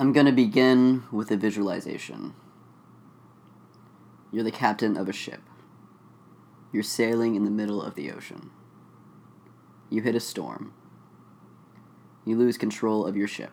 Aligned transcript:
I'm 0.00 0.14
going 0.14 0.24
to 0.24 0.32
begin 0.32 1.02
with 1.12 1.30
a 1.30 1.36
visualization. 1.36 2.32
You're 4.32 4.44
the 4.44 4.50
captain 4.50 4.96
of 4.96 5.10
a 5.10 5.12
ship. 5.12 5.42
You're 6.72 6.82
sailing 6.82 7.34
in 7.34 7.44
the 7.44 7.50
middle 7.50 7.82
of 7.82 7.96
the 7.96 8.10
ocean. 8.10 8.48
You 9.90 10.00
hit 10.00 10.14
a 10.14 10.20
storm. 10.20 10.72
You 12.24 12.38
lose 12.38 12.56
control 12.56 13.04
of 13.04 13.14
your 13.14 13.28
ship. 13.28 13.52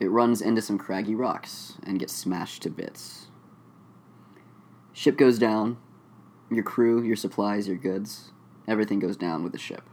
It 0.00 0.10
runs 0.10 0.42
into 0.42 0.60
some 0.60 0.76
craggy 0.76 1.14
rocks 1.14 1.78
and 1.82 1.98
gets 1.98 2.12
smashed 2.12 2.60
to 2.64 2.68
bits. 2.68 3.28
Ship 4.92 5.16
goes 5.16 5.38
down. 5.38 5.78
Your 6.50 6.62
crew, 6.62 7.02
your 7.02 7.16
supplies, 7.16 7.66
your 7.66 7.78
goods, 7.78 8.32
everything 8.68 8.98
goes 8.98 9.16
down 9.16 9.42
with 9.42 9.52
the 9.52 9.58
ship. 9.58 9.84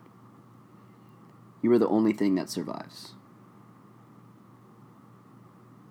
You 1.62 1.72
are 1.72 1.80
the 1.80 1.88
only 1.88 2.12
thing 2.12 2.36
that 2.36 2.50
survives. 2.50 3.15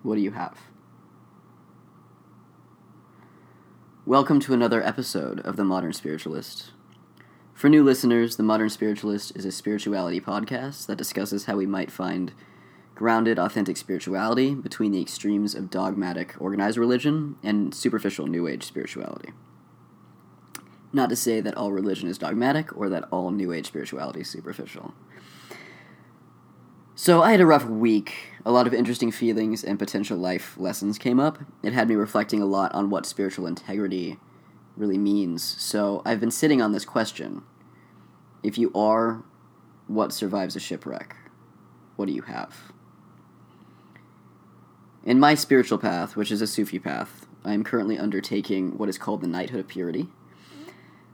What 0.05 0.17
do 0.17 0.21
you 0.21 0.33
have? 0.33 0.59
Welcome 4.05 4.39
to 4.41 4.53
another 4.53 4.83
episode 4.83 5.39
of 5.39 5.55
The 5.55 5.63
Modern 5.63 5.93
Spiritualist. 5.93 6.73
For 7.55 7.69
new 7.69 7.83
listeners, 7.83 8.37
The 8.37 8.43
Modern 8.43 8.69
Spiritualist 8.69 9.35
is 9.35 9.45
a 9.45 9.51
spirituality 9.51 10.21
podcast 10.21 10.85
that 10.85 10.99
discusses 10.99 11.45
how 11.45 11.57
we 11.57 11.65
might 11.65 11.89
find 11.89 12.33
grounded, 12.93 13.39
authentic 13.39 13.77
spirituality 13.77 14.53
between 14.53 14.91
the 14.91 15.01
extremes 15.01 15.55
of 15.55 15.71
dogmatic, 15.71 16.35
organized 16.39 16.77
religion 16.77 17.37
and 17.41 17.73
superficial 17.73 18.27
New 18.27 18.47
Age 18.47 18.63
spirituality. 18.63 19.31
Not 20.93 21.09
to 21.09 21.15
say 21.15 21.41
that 21.41 21.57
all 21.57 21.71
religion 21.71 22.07
is 22.07 22.19
dogmatic 22.19 22.77
or 22.77 22.89
that 22.89 23.05
all 23.09 23.31
New 23.31 23.51
Age 23.51 23.65
spirituality 23.65 24.21
is 24.21 24.29
superficial. 24.29 24.93
So 26.97 27.21
I 27.21 27.31
had 27.31 27.41
a 27.41 27.45
rough 27.45 27.65
week. 27.65 28.31
A 28.45 28.53
lot 28.53 28.67
of 28.67 28.73
interesting 28.73 29.11
feelings 29.11 29.65
and 29.65 29.77
potential 29.77 30.17
life 30.17 30.57
lessons 30.57 30.97
came 30.97 31.19
up. 31.19 31.39
It 31.61 31.73
had 31.73 31.89
me 31.89 31.95
reflecting 31.95 32.41
a 32.41 32.45
lot 32.45 32.73
on 32.73 32.89
what 32.89 33.05
spiritual 33.05 33.47
integrity 33.47 34.17
really 34.77 34.97
means. 34.97 35.43
So 35.43 36.01
I've 36.05 36.21
been 36.21 36.31
sitting 36.31 36.61
on 36.61 36.71
this 36.71 36.85
question. 36.85 37.43
If 38.43 38.57
you 38.57 38.71
are 38.73 39.25
what 39.87 40.13
survives 40.13 40.55
a 40.55 40.59
shipwreck, 40.61 41.17
what 41.97 42.05
do 42.05 42.13
you 42.13 42.21
have? 42.21 42.71
In 45.03 45.19
my 45.19 45.35
spiritual 45.35 45.77
path, 45.77 46.15
which 46.15 46.31
is 46.31 46.41
a 46.41 46.47
Sufi 46.47 46.79
path, 46.79 47.27
I 47.43 47.53
am 47.53 47.65
currently 47.65 47.99
undertaking 47.99 48.77
what 48.77 48.87
is 48.87 48.97
called 48.97 49.19
the 49.19 49.27
Knighthood 49.27 49.59
of 49.59 49.67
Purity. 49.67 50.07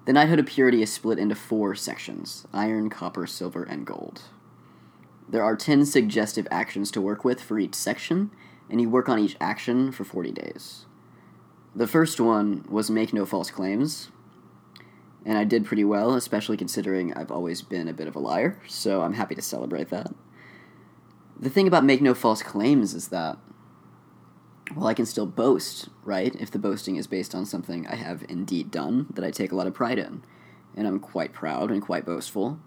The 0.06 0.14
Knighthood 0.14 0.40
of 0.40 0.46
Purity 0.46 0.84
is 0.84 0.94
split 0.94 1.18
into 1.18 1.34
four 1.34 1.74
sections 1.74 2.46
iron, 2.54 2.92
copper, 2.92 3.26
silver, 3.26 3.64
and 3.64 3.84
gold. 3.84 4.22
There 5.32 5.44
are 5.44 5.56
10 5.56 5.86
suggestive 5.86 6.46
actions 6.52 6.92
to 6.92 7.00
work 7.00 7.24
with 7.24 7.42
for 7.42 7.58
each 7.58 7.74
section, 7.74 8.32
and 8.70 8.82
you 8.82 8.90
work 8.90 9.08
on 9.08 9.18
each 9.18 9.38
action 9.40 9.94
for 9.94 10.04
40 10.04 10.34
days. 10.34 10.86
The 11.74 11.88
first 11.88 12.20
one 12.20 12.66
was 12.70 12.92
make 12.92 13.14
no 13.14 13.26
false 13.26 13.50
claims, 13.50 14.10
and 15.26 15.38
I 15.38 15.46
did 15.46 15.64
pretty 15.64 15.86
well, 15.86 16.16
especially 16.16 16.58
considering 16.58 17.14
I've 17.14 17.32
always 17.32 17.62
been 17.62 17.88
a 17.88 17.94
bit 17.94 18.10
of 18.10 18.16
a 18.18 18.20
liar, 18.20 18.60
so 18.68 19.04
I'm 19.04 19.14
happy 19.14 19.36
to 19.36 19.42
celebrate 19.42 19.90
that. 19.90 20.14
The 21.40 21.50
thing 21.50 21.66
about 21.66 21.86
make 21.86 22.02
no 22.02 22.14
false 22.14 22.44
claims 22.44 22.94
is 22.94 23.08
that, 23.08 23.38
well, 24.76 24.88
I 24.88 24.94
can 24.94 25.06
still 25.06 25.26
boast, 25.26 25.88
right? 26.04 26.36
If 26.36 26.52
the 26.52 26.60
boasting 26.60 26.98
is 26.98 27.08
based 27.08 27.34
on 27.34 27.46
something 27.46 27.88
I 27.88 27.96
have 27.96 28.26
indeed 28.28 28.70
done 28.70 29.08
that 29.14 29.24
I 29.24 29.32
take 29.32 29.54
a 29.54 29.56
lot 29.56 29.68
of 29.68 29.74
pride 29.74 29.98
in, 29.98 30.24
and 30.76 30.86
I'm 30.86 31.00
quite 31.00 31.32
proud 31.32 31.72
and 31.72 31.82
quite 31.82 32.06
boastful. 32.06 32.60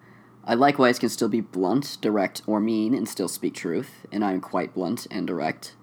I 0.47 0.55
likewise 0.55 0.99
can 0.99 1.09
still 1.09 1.29
be 1.29 1.41
blunt, 1.41 1.97
direct, 2.03 2.43
or 2.47 2.61
mean 2.61 2.95
and 2.95 3.09
still 3.09 3.29
speak 3.29 3.55
truth, 3.55 4.07
and 4.13 4.23
I 4.23 4.33
am 4.33 4.41
quite 4.41 4.75
blunt 4.75 5.07
and 5.11 5.27
direct. 5.27 5.75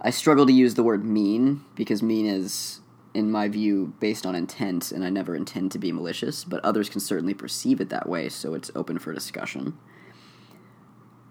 I 0.00 0.10
struggle 0.10 0.46
to 0.46 0.52
use 0.52 0.74
the 0.74 0.84
word 0.84 1.04
mean 1.04 1.64
because 1.74 2.02
mean 2.02 2.26
is, 2.26 2.80
in 3.12 3.30
my 3.32 3.48
view, 3.48 3.94
based 3.98 4.24
on 4.24 4.36
intent, 4.36 4.92
and 4.92 5.04
I 5.04 5.10
never 5.10 5.34
intend 5.34 5.72
to 5.72 5.80
be 5.80 5.90
malicious, 5.90 6.44
but 6.44 6.64
others 6.64 6.88
can 6.88 7.00
certainly 7.00 7.34
perceive 7.34 7.80
it 7.80 7.88
that 7.88 8.08
way, 8.08 8.28
so 8.28 8.54
it's 8.54 8.70
open 8.76 8.98
for 8.98 9.12
discussion. 9.12 9.76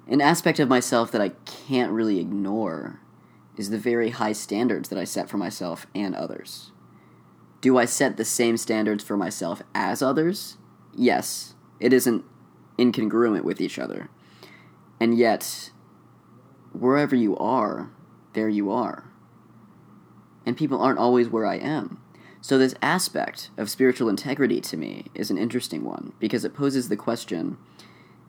An 0.08 0.20
aspect 0.20 0.60
of 0.60 0.68
myself 0.68 1.10
that 1.12 1.22
I 1.22 1.30
can't 1.46 1.94
really 1.94 2.20
ignore 2.20 3.00
is 3.56 3.70
the 3.70 3.78
very 3.78 4.10
high 4.10 4.34
standards 4.34 4.90
that 4.90 5.00
I 5.00 5.06
set 5.06 5.30
for 5.30 5.38
myself 5.38 5.88
and 5.96 6.16
others. 6.16 6.72
Do 7.62 7.78
I 7.78 7.86
set 7.86 8.18
the 8.18 8.26
same 8.26 8.58
standards 8.58 9.04
for 9.04 9.16
myself 9.16 9.62
as 9.74 10.02
others? 10.02 10.58
Yes. 10.94 11.54
It 11.80 11.94
isn't 11.94 12.26
incongruent 12.82 13.44
with 13.44 13.62
each 13.62 13.78
other. 13.78 14.10
And 15.00 15.18
yet, 15.18 15.72
wherever 16.74 17.16
you 17.16 17.38
are, 17.38 17.92
there 18.34 18.50
you 18.50 18.72
are. 18.72 19.12
And 20.46 20.58
people 20.58 20.82
aren't 20.82 21.00
always 21.00 21.30
where 21.30 21.46
I 21.46 21.56
am. 21.56 22.02
So, 22.42 22.58
this 22.58 22.74
aspect 22.82 23.52
of 23.58 23.70
spiritual 23.70 24.10
integrity 24.10 24.60
to 24.62 24.78
me 24.78 25.06
is 25.14 25.30
an 25.30 25.38
interesting 25.38 25.84
one 25.84 26.14
because 26.20 26.44
it 26.44 26.56
poses 26.56 26.90
the 26.90 26.98
question 26.98 27.58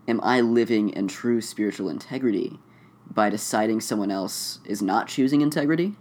Am 0.06 0.20
I 0.22 0.40
living 0.40 0.90
in 0.90 1.08
true 1.08 1.40
spiritual 1.40 1.88
integrity 1.88 2.58
by 3.10 3.30
deciding 3.30 3.80
someone 3.80 4.10
else 4.10 4.60
is 4.64 4.82
not 4.82 5.08
choosing 5.08 5.40
integrity? 5.40 5.94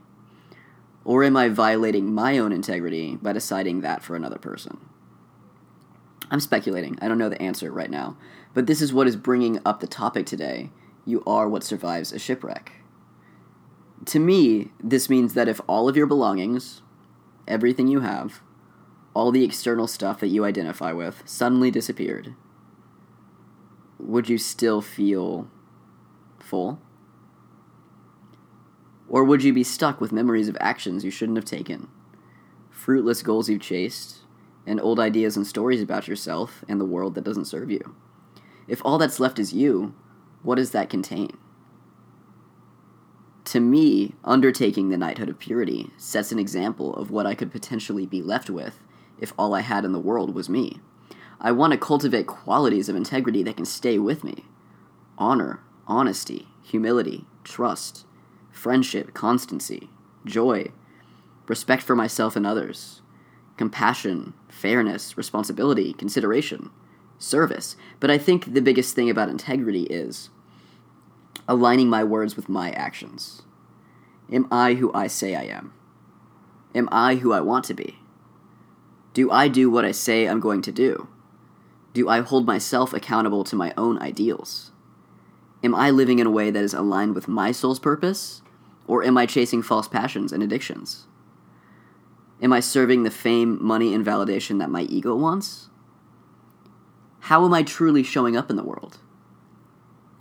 Or 1.06 1.24
am 1.24 1.38
I 1.38 1.50
violating 1.50 2.14
my 2.14 2.38
own 2.38 2.52
integrity 2.52 3.16
by 3.16 3.34
deciding 3.34 3.82
that 3.82 4.04
for 4.04 4.16
another 4.16 4.38
person? 4.38 4.91
I'm 6.32 6.40
speculating. 6.40 6.98
I 7.02 7.10
don't 7.10 7.18
know 7.18 7.30
the 7.30 7.42
answer 7.42 7.72
right 7.72 7.92
now. 7.92 8.18
But 8.54 8.66
this 8.66 8.82
is 8.82 8.94
what 8.94 9.06
is 9.06 9.18
bringing 9.18 9.60
up 9.66 9.82
the 9.82 9.88
topic 9.88 10.26
today. 10.26 10.72
You 11.06 11.22
are 11.28 11.50
what 11.50 11.64
survives 11.64 12.14
a 12.14 12.20
shipwreck. 12.20 12.72
To 14.06 14.20
me, 14.20 14.72
this 14.82 15.10
means 15.10 15.34
that 15.34 15.50
if 15.50 15.60
all 15.68 15.90
of 15.90 15.98
your 15.98 16.08
belongings, 16.08 16.82
everything 17.48 17.88
you 17.88 18.00
have, 18.00 18.42
all 19.14 19.32
the 19.32 19.44
external 19.44 19.88
stuff 19.88 20.22
that 20.22 20.30
you 20.30 20.46
identify 20.46 20.94
with 20.94 21.22
suddenly 21.26 21.70
disappeared, 21.70 22.34
would 24.00 24.30
you 24.30 24.38
still 24.38 24.82
feel 24.82 25.52
full? 26.40 26.80
Or 29.10 29.26
would 29.26 29.44
you 29.44 29.52
be 29.52 29.66
stuck 29.66 30.00
with 30.00 30.14
memories 30.14 30.48
of 30.48 30.58
actions 30.62 31.04
you 31.04 31.12
shouldn't 31.12 31.38
have 31.38 31.46
taken, 31.46 31.90
fruitless 32.70 33.22
goals 33.22 33.50
you've 33.50 33.62
chased, 33.62 34.21
and 34.66 34.80
old 34.80 35.00
ideas 35.00 35.36
and 35.36 35.46
stories 35.46 35.82
about 35.82 36.08
yourself 36.08 36.64
and 36.68 36.80
the 36.80 36.86
world 36.86 37.16
that 37.16 37.24
doesn't 37.24 37.46
serve 37.46 37.72
you? 37.72 37.96
If 38.68 38.82
all 38.86 38.98
that's 38.98 39.20
left 39.20 39.40
is 39.40 39.54
you, 39.54 39.94
what 40.44 40.56
does 40.56 40.72
that 40.72 40.90
contain? 40.90 41.38
To 43.46 43.60
me, 43.60 44.14
undertaking 44.24 44.90
the 44.90 44.98
knighthood 44.98 45.30
of 45.30 45.40
purity 45.40 45.92
sets 45.98 46.32
an 46.32 46.40
example 46.40 46.94
of 46.96 47.12
what 47.12 47.26
I 47.26 47.36
could 47.36 47.52
potentially 47.52 48.06
be 48.06 48.22
left 48.22 48.50
with 48.50 48.80
if 49.20 49.34
all 49.38 49.54
I 49.54 49.62
had 49.62 49.84
in 49.84 49.92
the 49.92 50.00
world 50.00 50.34
was 50.34 50.48
me. 50.48 50.80
I 51.40 51.52
want 51.52 51.74
to 51.74 51.78
cultivate 51.78 52.28
qualities 52.28 52.88
of 52.88 52.96
integrity 52.96 53.44
that 53.44 53.58
can 53.58 53.66
stay 53.66 53.98
with 53.98 54.24
me 54.24 54.46
honor, 55.18 55.60
honesty, 55.88 56.48
humility, 56.64 57.26
trust, 57.44 58.06
friendship, 58.52 59.14
constancy, 59.14 59.90
joy, 60.26 60.72
respect 61.48 61.84
for 61.84 61.96
myself 61.96 62.36
and 62.36 62.46
others, 62.46 63.01
compassion, 63.62 64.34
fairness, 64.50 65.16
responsibility, 65.16 65.94
consideration, 65.94 66.72
service. 67.20 67.76
But 68.00 68.10
I 68.10 68.18
think 68.18 68.56
the 68.56 68.60
biggest 68.60 68.96
thing 68.96 69.08
about 69.08 69.30
integrity 69.30 69.84
is 69.84 70.32
aligning 71.48 71.88
my 71.88 72.04
words 72.04 72.36
with 72.36 72.50
my 72.50 72.72
actions. 72.72 73.44
Am 74.32 74.48
I 74.52 74.74
who 74.74 74.92
I 74.96 75.06
say 75.06 75.36
I 75.36 75.44
am? 75.44 75.74
Am 76.74 76.90
I 76.92 77.18
who 77.18 77.34
I 77.34 77.42
want 77.42 77.66
to 77.66 77.76
be? 77.76 78.00
Do 79.14 79.30
I 79.30 79.48
do 79.48 79.70
what 79.70 79.86
I 79.86 79.92
say 79.92 80.26
I'm 80.26 80.40
going 80.40 80.64
to 80.64 80.72
do? 80.72 81.08
Do 81.94 82.10
I 82.10 82.22
hold 82.22 82.48
myself 82.48 82.94
accountable 82.94 83.44
to 83.44 83.56
my 83.56 83.76
own 83.78 84.02
ideals? 84.02 84.72
Am 85.64 85.76
I 85.76 85.92
living 85.92 86.18
in 86.18 86.26
a 86.26 86.32
way 86.32 86.50
that 86.50 86.64
is 86.64 86.74
aligned 86.74 87.14
with 87.14 87.28
my 87.28 87.52
soul's 87.52 87.80
purpose? 87.80 88.42
Or 88.88 89.04
am 89.04 89.20
I 89.20 89.28
chasing 89.28 89.62
false 89.62 89.88
passions 89.88 90.32
and 90.32 90.42
addictions? 90.42 91.06
Am 92.42 92.52
I 92.52 92.60
serving 92.60 93.04
the 93.04 93.12
fame, 93.12 93.64
money, 93.64 93.94
and 93.94 94.06
validation 94.06 94.58
that 94.60 94.70
my 94.70 94.82
ego 94.84 95.16
wants? 95.16 95.70
How 97.22 97.46
am 97.46 97.54
I 97.54 97.62
truly 97.62 98.02
showing 98.02 98.36
up 98.36 98.50
in 98.50 98.56
the 98.56 98.64
world? 98.64 98.98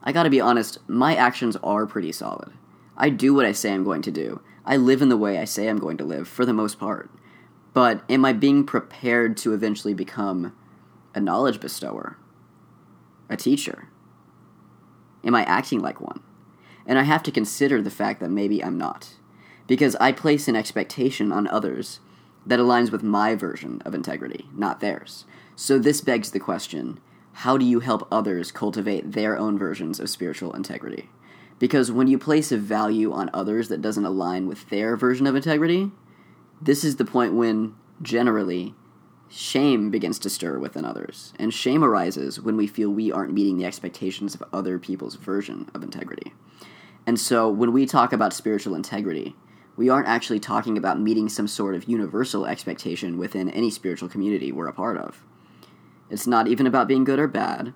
I 0.02 0.12
gotta 0.12 0.28
be 0.28 0.40
honest, 0.40 0.78
my 0.86 1.16
actions 1.16 1.56
are 1.62 1.86
pretty 1.86 2.12
solid. 2.12 2.52
I 2.96 3.08
do 3.08 3.32
what 3.32 3.46
I 3.46 3.52
say 3.52 3.72
I'm 3.72 3.84
going 3.84 4.02
to 4.02 4.10
do. 4.10 4.42
I 4.66 4.76
live 4.76 5.00
in 5.00 5.08
the 5.08 5.16
way 5.16 5.38
I 5.38 5.44
say 5.44 5.68
I'm 5.68 5.78
going 5.78 5.96
to 5.96 6.04
live, 6.04 6.28
for 6.28 6.44
the 6.44 6.52
most 6.52 6.78
part. 6.78 7.10
But 7.72 8.02
am 8.10 8.26
I 8.26 8.34
being 8.34 8.64
prepared 8.64 9.38
to 9.38 9.54
eventually 9.54 9.94
become 9.94 10.54
a 11.14 11.20
knowledge 11.20 11.60
bestower? 11.60 12.18
A 13.30 13.36
teacher? 13.36 13.88
Am 15.24 15.34
I 15.34 15.44
acting 15.44 15.80
like 15.80 16.00
one? 16.00 16.20
And 16.84 16.98
I 16.98 17.04
have 17.04 17.22
to 17.22 17.30
consider 17.30 17.80
the 17.80 17.90
fact 17.90 18.20
that 18.20 18.30
maybe 18.30 18.62
I'm 18.62 18.76
not. 18.76 19.14
Because 19.66 19.96
I 19.96 20.12
place 20.12 20.48
an 20.48 20.56
expectation 20.56 21.32
on 21.32 21.46
others 21.46 22.00
that 22.46 22.58
aligns 22.58 22.90
with 22.90 23.02
my 23.02 23.34
version 23.34 23.82
of 23.84 23.94
integrity, 23.94 24.48
not 24.54 24.80
theirs. 24.80 25.24
So 25.56 25.78
this 25.78 26.00
begs 26.00 26.30
the 26.30 26.40
question 26.40 27.00
how 27.32 27.56
do 27.56 27.64
you 27.64 27.80
help 27.80 28.06
others 28.10 28.52
cultivate 28.52 29.12
their 29.12 29.38
own 29.38 29.58
versions 29.58 30.00
of 30.00 30.10
spiritual 30.10 30.52
integrity? 30.52 31.08
Because 31.58 31.92
when 31.92 32.08
you 32.08 32.18
place 32.18 32.50
a 32.50 32.56
value 32.56 33.12
on 33.12 33.30
others 33.32 33.68
that 33.68 33.82
doesn't 33.82 34.04
align 34.04 34.46
with 34.46 34.68
their 34.68 34.96
version 34.96 35.26
of 35.26 35.36
integrity, 35.36 35.90
this 36.60 36.84
is 36.84 36.96
the 36.96 37.04
point 37.04 37.34
when, 37.34 37.74
generally, 38.02 38.74
shame 39.28 39.90
begins 39.90 40.18
to 40.18 40.30
stir 40.30 40.58
within 40.58 40.84
others. 40.84 41.32
And 41.38 41.54
shame 41.54 41.84
arises 41.84 42.40
when 42.40 42.56
we 42.56 42.66
feel 42.66 42.90
we 42.90 43.12
aren't 43.12 43.32
meeting 43.32 43.58
the 43.58 43.66
expectations 43.66 44.34
of 44.34 44.42
other 44.52 44.78
people's 44.78 45.14
version 45.14 45.70
of 45.74 45.82
integrity. 45.82 46.34
And 47.06 47.18
so 47.18 47.48
when 47.48 47.72
we 47.72 47.86
talk 47.86 48.12
about 48.12 48.32
spiritual 48.32 48.74
integrity, 48.74 49.36
we 49.80 49.88
aren't 49.88 50.08
actually 50.08 50.38
talking 50.38 50.76
about 50.76 51.00
meeting 51.00 51.26
some 51.26 51.48
sort 51.48 51.74
of 51.74 51.88
universal 51.88 52.44
expectation 52.44 53.16
within 53.16 53.48
any 53.48 53.70
spiritual 53.70 54.10
community 54.10 54.52
we're 54.52 54.68
a 54.68 54.74
part 54.74 54.98
of. 54.98 55.24
It's 56.10 56.26
not 56.26 56.46
even 56.48 56.66
about 56.66 56.86
being 56.86 57.02
good 57.02 57.18
or 57.18 57.26
bad. 57.26 57.72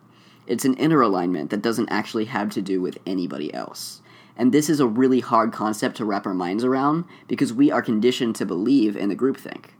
It's 0.46 0.66
an 0.66 0.74
inner 0.74 1.00
alignment 1.00 1.48
that 1.48 1.62
doesn't 1.62 1.88
actually 1.88 2.26
have 2.26 2.50
to 2.50 2.60
do 2.60 2.82
with 2.82 2.98
anybody 3.06 3.54
else. 3.54 4.02
And 4.36 4.52
this 4.52 4.68
is 4.68 4.80
a 4.80 4.86
really 4.86 5.20
hard 5.20 5.50
concept 5.50 5.96
to 5.96 6.04
wrap 6.04 6.26
our 6.26 6.34
minds 6.34 6.62
around 6.62 7.06
because 7.26 7.54
we 7.54 7.70
are 7.70 7.80
conditioned 7.80 8.36
to 8.36 8.44
believe 8.44 8.98
in 8.98 9.08
the 9.08 9.16
groupthink. 9.16 9.70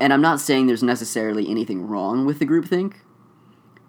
And 0.00 0.12
I'm 0.12 0.20
not 0.20 0.40
saying 0.40 0.66
there's 0.66 0.82
necessarily 0.82 1.48
anything 1.48 1.86
wrong 1.86 2.26
with 2.26 2.40
the 2.40 2.46
groupthink. 2.46 2.94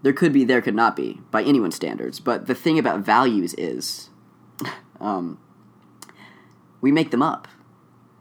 There 0.03 0.13
could 0.13 0.31
be, 0.31 0.43
there 0.43 0.61
could 0.61 0.75
not 0.75 0.95
be, 0.95 1.21
by 1.31 1.41
anyone's 1.41 1.75
standards. 1.75 2.19
But 2.19 2.45
the 2.45 2.53
thing 2.53 2.77
about 2.77 2.99
values 2.99 3.55
is 3.55 4.11
um, 4.99 5.39
we 6.81 6.91
make 6.91 7.11
them 7.11 7.21
up, 7.21 7.47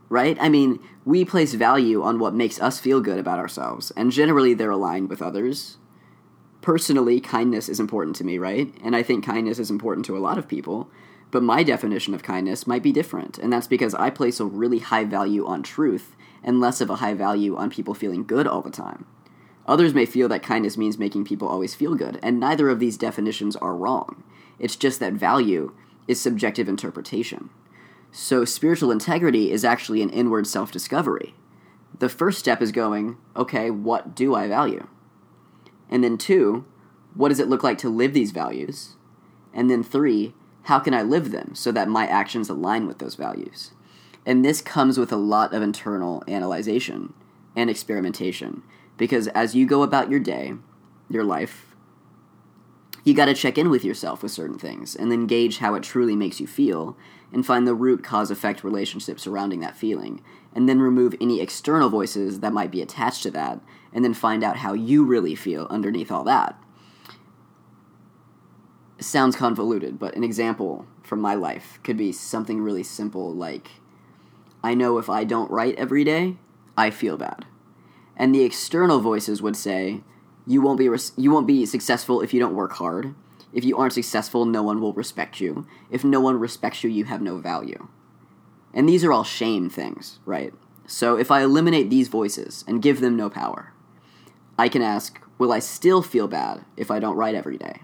right? 0.09 0.37
I 0.41 0.49
mean, 0.49 0.79
we 1.05 1.25
place 1.25 1.55
value 1.55 2.03
on 2.03 2.19
what 2.19 2.35
makes 2.35 2.61
us 2.61 2.79
feel 2.79 3.01
good 3.01 3.19
about 3.19 3.39
ourselves, 3.39 3.91
and 3.97 4.13
generally 4.13 4.55
they're 4.55 4.71
aligned 4.71 5.09
with 5.09 5.23
others. 5.23 5.79
Personally, 6.61 7.21
kindness 7.21 7.69
is 7.69 7.81
important 7.81 8.17
to 8.17 8.25
me, 8.25 8.39
right? 8.39 8.73
And 8.85 8.95
I 8.95 9.03
think 9.03 9.25
kindness 9.25 9.59
is 9.59 9.71
important 9.71 10.05
to 10.07 10.17
a 10.17 10.21
lot 10.21 10.37
of 10.37 10.47
people, 10.47 10.91
but 11.31 11.43
my 11.43 11.63
definition 11.63 12.13
of 12.13 12.23
kindness 12.23 12.67
might 12.67 12.83
be 12.83 12.93
different, 12.93 13.39
and 13.39 13.53
that's 13.53 13.67
because 13.67 13.95
I 13.95 14.11
place 14.11 14.41
a 14.41 14.45
really 14.45 14.81
high 14.81 15.05
value 15.05 15.47
on 15.47 15.63
truth 15.63 16.15
and 16.43 16.61
less 16.61 16.81
of 16.81 16.91
a 16.91 16.97
high 16.97 17.15
value 17.15 17.57
on 17.57 17.71
people 17.71 17.95
feeling 17.95 18.25
good 18.25 18.47
all 18.47 18.63
the 18.63 18.71
time. 18.71 19.07
Others 19.67 19.95
may 19.95 20.07
feel 20.07 20.29
that 20.29 20.43
kindness 20.43 20.77
means 20.77 20.99
making 20.99 21.25
people 21.25 21.47
always 21.47 21.75
feel 21.75 21.95
good, 21.95 22.19
and 22.23 22.41
neither 22.41 22.69
of 22.69 22.81
these 22.81 22.97
definitions 22.97 23.57
are 23.57 23.77
wrong. 23.77 24.23
It's 24.59 24.77
just 24.77 25.01
that 25.01 25.13
value 25.13 25.73
is 26.09 26.21
subjective 26.21 26.69
interpretation. 26.69 27.51
So, 28.13 28.45
spiritual 28.45 28.91
integrity 28.91 29.53
is 29.53 29.65
actually 29.65 30.03
an 30.03 30.11
inward 30.11 30.47
self 30.47 30.73
discovery. 30.73 31.35
The 31.99 32.09
first 32.09 32.39
step 32.39 32.61
is 32.61 32.73
going, 32.73 33.19
okay, 33.37 33.71
what 33.71 34.15
do 34.15 34.35
I 34.35 34.49
value? 34.49 34.89
And 35.89 36.03
then, 36.03 36.19
two, 36.19 36.65
what 37.15 37.29
does 37.29 37.41
it 37.41 37.49
look 37.49 37.63
like 37.63 37.79
to 37.79 37.89
live 37.89 38.13
these 38.13 38.33
values? 38.33 38.97
And 39.53 39.71
then, 39.71 39.83
three, 39.83 40.35
how 40.65 40.79
can 40.79 40.95
I 40.95 41.03
live 41.03 41.31
them 41.31 41.55
so 41.55 41.73
that 41.73 41.89
my 41.89 42.07
actions 42.07 42.49
align 42.49 42.87
with 42.87 42.99
those 42.99 43.15
values? 43.15 43.73
And 44.27 44.45
this 44.45 44.61
comes 44.61 44.99
with 44.99 45.13
a 45.13 45.17
lot 45.17 45.55
of 45.55 45.63
internal 45.63 46.23
analyzation 46.29 47.15
and 47.57 47.71
experimentation 47.71 48.63
because 48.97 49.29
as 49.29 49.55
you 49.55 49.67
go 49.67 49.83
about 49.83 50.11
your 50.11 50.21
day, 50.21 50.55
your 51.09 51.25
life, 51.25 51.70
you 53.05 53.15
got 53.15 53.27
to 53.27 53.35
check 53.35 53.57
in 53.57 53.71
with 53.71 53.85
yourself 53.85 54.23
with 54.23 54.33
certain 54.33 54.59
things 54.59 54.95
and 54.95 55.11
then 55.11 55.27
gauge 55.27 55.59
how 55.59 55.75
it 55.75 55.83
truly 55.83 56.15
makes 56.15 56.41
you 56.41 56.47
feel 56.47 56.97
and 57.33 57.47
find 57.47 57.67
the 57.67 57.75
root 57.75 58.03
cause 58.03 58.31
effect 58.31 58.65
relationship 58.65 59.19
surrounding 59.19 59.61
that 59.61 59.77
feeling 59.77 60.23
and 60.55 60.69
then 60.69 60.81
remove 60.81 61.15
any 61.21 61.41
external 61.41 61.89
voices 61.89 62.41
that 62.41 62.53
might 62.53 62.71
be 62.71 62.83
attached 62.83 63.23
to 63.23 63.31
that 63.31 63.61
and 63.93 64.05
then 64.05 64.15
find 64.15 64.45
out 64.45 64.59
how 64.59 64.73
you 64.73 65.05
really 65.05 65.35
feel 65.35 65.67
underneath 65.71 66.11
all 66.11 66.25
that. 66.25 66.61
Sounds 68.99 69.37
convoluted, 69.37 69.99
but 69.99 70.15
an 70.15 70.25
example 70.25 70.87
from 71.03 71.21
my 71.21 71.35
life 71.35 71.79
could 71.83 71.97
be 71.97 72.13
something 72.13 72.61
really 72.61 72.83
simple 72.83 73.33
like 73.33 73.71
I 74.63 74.75
know 74.75 74.99
if 74.99 75.09
I 75.09 75.25
don't 75.25 75.51
write 75.51 75.77
every 75.77 76.05
day, 76.05 76.37
I 76.77 76.91
feel 76.91 77.17
bad. 77.17 77.47
And 78.17 78.35
the 78.35 78.43
external 78.43 79.01
voices 79.01 79.41
would 79.41 79.57
say, 79.57 80.03
you 80.51 80.61
won't 80.61 80.79
be 80.79 80.89
res- 80.89 81.13
you 81.17 81.31
won't 81.31 81.47
be 81.47 81.65
successful 81.65 82.21
if 82.21 82.35
you 82.35 82.41
don't 82.41 82.57
work 82.57 82.73
hard. 82.73 83.15
If 83.53 83.65
you 83.65 83.77
aren't 83.77 83.93
successful, 83.93 84.45
no 84.45 84.65
one 84.65 84.81
will 84.81 84.93
respect 84.93 85.41
you. 85.41 85.67
If 85.91 86.03
no 86.03 86.21
one 86.21 86.41
respects 86.41 86.83
you, 86.83 86.91
you 86.91 87.05
have 87.05 87.23
no 87.23 87.39
value. 87.39 87.89
And 88.75 88.89
these 88.89 89.05
are 89.05 89.13
all 89.13 89.23
shame 89.23 89.71
things, 89.71 90.19
right? 90.25 90.53
So 90.87 91.17
if 91.17 91.31
I 91.31 91.43
eliminate 91.43 91.89
these 91.89 92.09
voices 92.09 92.65
and 92.67 92.83
give 92.83 93.01
them 93.01 93.17
no 93.17 93.31
power, 93.31 93.73
I 94.59 94.69
can 94.69 94.83
ask, 94.83 95.21
will 95.39 95.53
I 95.53 95.61
still 95.61 96.03
feel 96.03 96.27
bad 96.27 96.65
if 96.77 96.91
I 96.91 96.99
don't 96.99 97.17
write 97.17 97.37
every 97.37 97.57
day? 97.57 97.83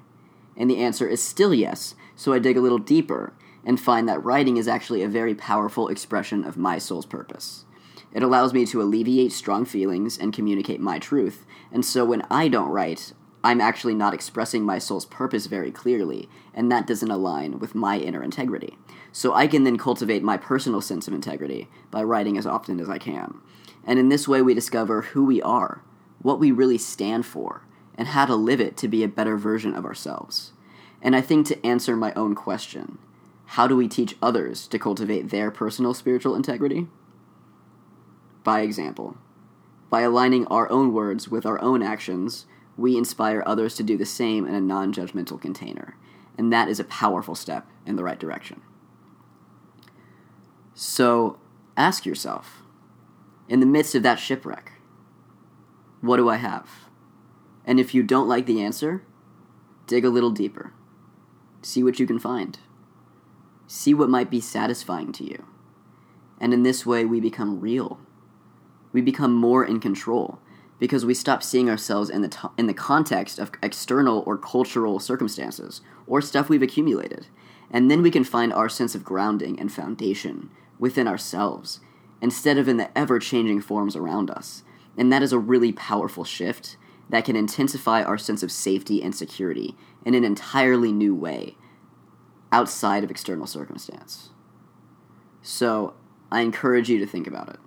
And 0.57 0.69
the 0.69 0.79
answer 0.79 1.07
is 1.07 1.23
still 1.23 1.55
yes, 1.55 1.95
so 2.17 2.33
I 2.33 2.41
dig 2.41 2.57
a 2.57 2.61
little 2.61 2.79
deeper 2.79 3.33
and 3.65 3.79
find 3.79 4.09
that 4.09 4.25
writing 4.25 4.57
is 4.57 4.67
actually 4.67 5.03
a 5.03 5.09
very 5.09 5.37
powerful 5.37 5.87
expression 5.87 6.43
of 6.43 6.57
my 6.57 6.79
soul's 6.79 7.07
purpose. 7.07 7.65
It 8.17 8.23
allows 8.23 8.55
me 8.55 8.65
to 8.65 8.81
alleviate 8.81 9.33
strong 9.33 9.67
feelings 9.67 10.17
and 10.17 10.33
communicate 10.33 10.81
my 10.81 10.99
truth, 10.99 11.45
and 11.71 11.85
so 11.85 12.03
when 12.03 12.23
I 12.31 12.49
don't 12.49 12.71
write, 12.71 13.13
I'm 13.45 13.61
actually 13.61 13.95
not 13.95 14.15
expressing 14.15 14.65
my 14.65 14.79
soul's 14.79 15.05
purpose 15.05 15.45
very 15.45 15.71
clearly, 15.71 16.31
and 16.55 16.73
that 16.73 16.87
doesn't 16.87 17.11
align 17.11 17.59
with 17.59 17.75
my 17.75 17.99
inner 17.99 18.23
integrity. 18.23 18.79
So 19.13 19.35
I 19.35 19.47
can 19.47 19.65
then 19.65 19.77
cultivate 19.77 20.23
my 20.23 20.39
personal 20.39 20.81
sense 20.81 21.07
of 21.07 21.13
integrity 21.13 21.69
by 21.91 22.05
writing 22.05 22.39
as 22.39 22.47
often 22.47 22.81
as 22.81 22.89
I 22.89 22.97
can. 22.97 23.35
And 23.87 23.99
in 23.99 24.09
this 24.09 24.27
way, 24.27 24.41
we 24.41 24.55
discover 24.55 25.03
who 25.03 25.27
we 25.27 25.43
are, 25.43 25.83
what 26.23 26.41
we 26.41 26.51
really 26.51 26.79
stand 26.79 27.27
for, 27.27 27.67
and 27.99 28.09
how 28.09 28.25
to 28.25 28.35
live 28.35 28.63
it 28.63 28.79
to 28.79 28.89
be 28.89 29.05
a 29.05 29.09
better 29.09 29.37
version 29.37 29.75
of 29.75 29.85
ourselves. 29.85 30.55
And 31.03 31.15
I 31.15 31.21
think 31.21 31.47
to 31.49 31.67
answer 31.67 31.95
my 31.95 32.15
own 32.15 32.35
question, 32.35 32.97
how 33.45 33.67
do 33.67 33.77
we 33.77 33.89
teach 33.89 34.17
others 34.23 34.67
to 34.69 34.79
cultivate 34.79 35.29
their 35.29 35.51
personal 35.51 35.93
spiritual 35.93 36.35
integrity? 36.35 36.87
By 38.47 38.61
example. 38.61 39.17
By 39.91 40.03
aligning 40.03 40.47
our 40.47 40.71
own 40.71 40.93
words 40.93 41.29
with 41.29 41.45
our 41.45 41.61
own 41.61 41.83
actions, 41.83 42.47
we 42.77 42.97
inspire 42.97 43.43
others 43.45 43.75
to 43.75 43.83
do 43.83 43.97
the 43.97 44.07
same 44.07 44.47
in 44.47 44.55
a 44.55 44.61
non 44.61 44.93
judgmental 44.93 45.41
container. 45.41 45.97
And 46.39 46.53
that 46.53 46.69
is 46.69 46.79
a 46.79 46.85
powerful 46.85 47.35
step 47.35 47.67
in 47.85 47.97
the 47.97 48.05
right 48.05 48.21
direction. 48.21 48.63
So 50.75 51.41
ask 51.77 52.07
yourself 52.07 52.63
in 53.49 53.59
the 53.59 53.67
midst 53.67 53.97
of 53.97 54.05
that 54.05 54.21
shipwreck, 54.21 54.75
what 56.01 56.19
do 56.19 56.29
I 56.29 56.37
have? 56.37 56.71
And 57.65 57.81
if 57.81 57.95
you 57.95 58.05
don't 58.05 58.29
like 58.29 58.47
the 58.47 58.63
answer, 58.63 59.03
dig 59.89 60.05
a 60.05 60.09
little 60.09 60.31
deeper. 60.31 60.73
See 61.63 61.83
what 61.83 61.99
you 61.99 62.07
can 62.07 62.21
find. 62.21 62.61
See 63.67 63.93
what 63.93 64.09
might 64.09 64.31
be 64.31 64.41
satisfying 64.41 65.11
to 65.15 65.25
you. 65.25 65.47
And 66.41 66.55
in 66.55 66.63
this 66.63 66.87
way, 66.87 67.05
we 67.05 67.19
become 67.19 67.61
real. 67.61 67.99
We 68.97 69.03
become 69.03 69.35
more 69.35 69.63
in 69.63 69.79
control 69.79 70.39
because 70.79 71.05
we 71.05 71.13
stop 71.13 71.43
seeing 71.43 71.69
ourselves 71.69 72.09
in 72.09 72.23
the, 72.23 72.29
t- 72.29 72.49
in 72.57 72.67
the 72.67 72.73
context 72.73 73.39
of 73.39 73.53
external 73.63 74.25
or 74.27 74.39
cultural 74.39 75.01
circumstances 75.01 75.83
or 76.07 76.23
stuff 76.23 76.49
we've 76.49 76.63
accumulated. 76.63 77.27
And 77.71 77.91
then 77.91 78.01
we 78.01 78.11
can 78.11 78.25
find 78.25 78.55
our 78.55 78.71
sense 78.71 78.95
of 78.95 79.05
grounding 79.05 79.61
and 79.61 79.71
foundation 79.71 80.49
within 80.79 81.07
ourselves 81.07 81.81
instead 82.23 82.57
of 82.57 82.69
in 82.69 82.79
the 82.79 82.89
ever 82.97 83.19
changing 83.19 83.61
forms 83.61 83.97
around 83.97 84.31
us. 84.31 84.63
And 84.97 85.13
that 85.13 85.23
is 85.23 85.35
a 85.35 85.39
really 85.39 85.73
powerful 85.73 86.25
shift 86.25 86.79
that 87.11 87.27
can 87.27 87.37
intensify 87.37 88.03
our 88.03 88.17
sense 88.17 88.43
of 88.43 88.51
safety 88.51 89.03
and 89.03 89.15
security 89.15 89.77
in 90.07 90.15
an 90.15 90.25
entirely 90.25 90.91
new 90.91 91.15
way 91.15 91.55
outside 92.51 93.05
of 93.05 93.11
external 93.11 93.47
circumstance. 93.47 94.31
So, 95.43 95.93
I 96.33 96.41
encourage 96.41 96.89
you 96.89 96.99
to 96.99 97.07
think 97.07 97.27
about 97.27 97.51
it. 97.51 97.61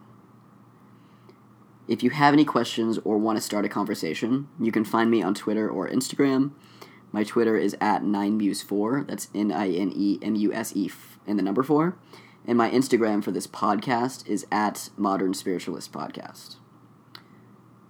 If 1.89 2.03
you 2.03 2.11
have 2.11 2.35
any 2.35 2.45
questions 2.45 2.99
or 3.03 3.17
want 3.17 3.39
to 3.39 3.41
start 3.41 3.65
a 3.65 3.69
conversation, 3.69 4.47
you 4.59 4.71
can 4.71 4.85
find 4.85 5.09
me 5.09 5.23
on 5.23 5.33
Twitter 5.33 5.67
or 5.67 5.89
Instagram. 5.89 6.51
My 7.11 7.23
Twitter 7.23 7.57
is 7.57 7.75
at 7.81 8.03
9muse4, 8.03 9.07
that's 9.07 9.27
N 9.33 9.51
I 9.51 9.71
N 9.71 9.91
E 9.95 10.19
M 10.21 10.35
U 10.35 10.53
S 10.53 10.75
E 10.75 10.91
in 11.25 11.37
the 11.37 11.41
number 11.41 11.63
4. 11.63 11.97
And 12.45 12.59
my 12.59 12.69
Instagram 12.69 13.23
for 13.23 13.31
this 13.31 13.47
podcast 13.47 14.27
is 14.27 14.45
at 14.51 14.91
Modern 14.97 15.33
Spiritualist 15.33 15.91
Podcast. 15.91 16.57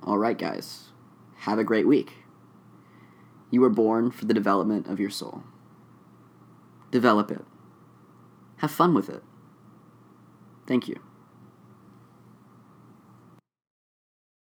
All 0.02 0.18
right, 0.18 0.38
guys, 0.38 0.92
have 1.40 1.60
a 1.60 1.66
great 1.66 1.86
week. 1.86 2.14
You 3.52 3.60
were 3.60 3.70
born 3.70 4.12
for 4.12 4.24
the 4.24 4.34
development 4.34 4.88
of 4.88 5.02
your 5.02 5.10
soul. 5.10 5.44
Develop 6.90 7.32
it. 7.32 7.44
Have 8.60 8.72
fun 8.72 8.94
with 8.94 9.10
it. 9.10 9.24
Thank 10.66 10.88
you. 10.88 11.02